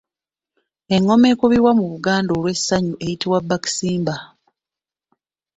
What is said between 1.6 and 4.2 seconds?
mu Buganda olw’essanyu eyitibwa Baakisimba.